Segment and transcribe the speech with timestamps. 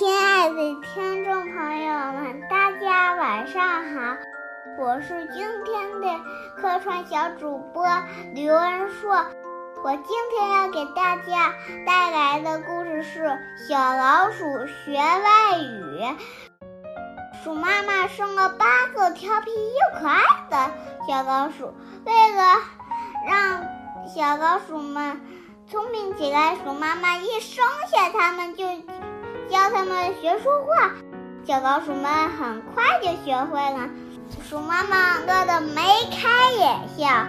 [0.00, 4.16] 亲爱的听众朋友们，大家晚上好！
[4.78, 6.20] 我是今天的
[6.56, 7.84] 客串小主播
[8.32, 9.10] 刘恩硕。
[9.84, 11.52] 我今天要给大家
[11.84, 13.24] 带来的故事是
[13.68, 16.02] 《小老鼠学外语》。
[17.44, 20.72] 鼠妈妈生了八个调皮又可爱的
[21.06, 21.74] 小老鼠，
[22.06, 22.54] 为了
[23.28, 23.66] 让
[24.06, 25.20] 小老鼠们
[25.70, 27.62] 聪明起来，鼠妈妈一生
[27.92, 28.64] 下它们就。
[29.50, 30.92] 教他们学说话，
[31.44, 32.04] 小老鼠们
[32.38, 33.88] 很快就学会了。
[34.48, 37.26] 鼠妈妈乐得眉开眼笑，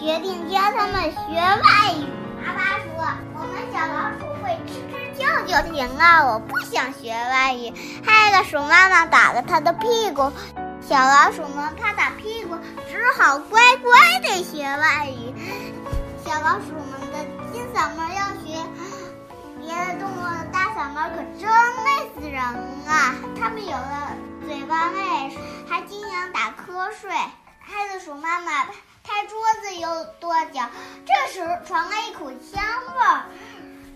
[0.00, 2.04] 决定教他们学外语。
[2.44, 3.06] 爸爸说
[3.38, 7.72] ：“我们小老鼠会吱吱叫就行了，我不想学外语。”
[8.04, 10.32] 害得鼠妈妈打了他的屁股，
[10.80, 12.56] 小老鼠们怕打屁股，
[12.90, 15.32] 只好乖乖地学外语。
[16.24, 18.58] 小老鼠们的金嗓门要学
[19.60, 20.21] 别的动物
[21.08, 21.50] 可真
[21.84, 23.14] 累死人啊！
[23.38, 25.36] 它们有的嘴巴累，
[25.68, 28.64] 还经常打瞌睡，害得鼠妈妈
[29.04, 30.68] 拍桌子又跺脚。
[31.06, 33.24] 这时传来一股香味儿，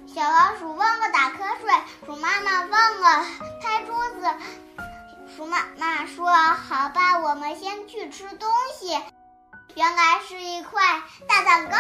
[0.07, 1.71] 小老鼠忘了打瞌睡，
[2.07, 3.27] 鼠妈妈忘了
[3.63, 4.29] 拍桌子。
[5.37, 8.99] 鼠妈妈说：“好吧，我们先去吃东西。”
[9.77, 10.81] 原来是一块
[11.29, 11.77] 大蛋糕。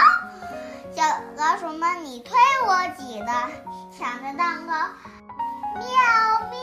[0.94, 1.02] 小
[1.34, 3.26] 老鼠们你推我挤的
[3.96, 4.74] 抢着蛋糕，
[5.78, 5.88] 喵
[6.50, 6.58] 喵！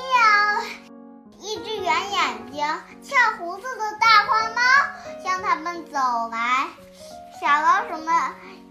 [1.40, 2.64] 一只圆眼睛、
[3.02, 4.62] 翘胡子的大花猫
[5.24, 5.98] 向他们走
[6.30, 6.68] 来，
[7.42, 8.14] 小老鼠们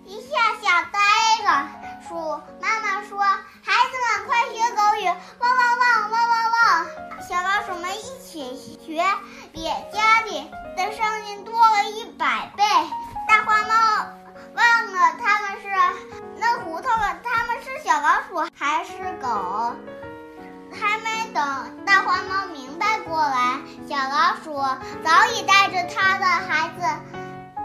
[0.05, 1.01] 一下吓呆
[1.45, 1.69] 了。
[2.09, 2.15] 鼠
[2.61, 3.19] 妈妈说
[3.65, 5.07] ：“孩子们，快学狗语，
[5.41, 6.87] 汪汪汪，汪汪汪！”
[7.29, 9.05] 小老鼠们一起学，
[9.53, 10.12] 比家里
[10.77, 12.65] 的声音多了一百倍。
[13.29, 13.75] 大花猫
[14.55, 15.69] 忘了他们是，
[16.41, 17.73] 弄糊涂了，他们是。
[17.85, 19.75] 小老鼠还是狗，
[20.71, 24.55] 还没等大花猫明白过来，小老鼠
[25.03, 26.87] 早已带着它的孩子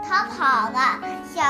[0.04, 0.98] 逃跑了。
[1.32, 1.47] 小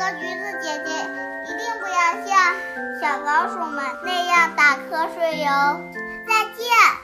[0.00, 0.92] 和橘子姐姐
[1.44, 2.56] 一定不要像
[2.98, 5.90] 小老鼠们那样打瞌睡哟。
[6.26, 6.99] 再见。